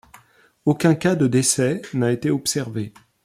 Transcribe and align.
Aucun 0.65 0.95
cas 0.95 1.13
de 1.15 1.27
décès 1.27 1.83
n'a 1.93 2.11
été 2.11 2.31
observé. 2.31 2.91